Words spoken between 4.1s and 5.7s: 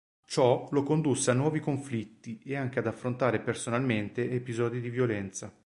episodi di violenza.